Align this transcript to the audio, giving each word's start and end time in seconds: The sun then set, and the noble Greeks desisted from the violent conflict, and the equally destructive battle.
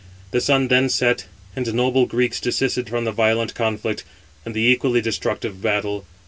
The 0.31 0.41
sun 0.41 0.69
then 0.69 0.89
set, 0.89 1.27
and 1.55 1.63
the 1.63 1.71
noble 1.73 2.07
Greeks 2.07 2.39
desisted 2.39 2.89
from 2.89 3.05
the 3.05 3.11
violent 3.11 3.53
conflict, 3.53 4.03
and 4.43 4.55
the 4.55 4.67
equally 4.67 4.99
destructive 4.99 5.61
battle. 5.61 6.07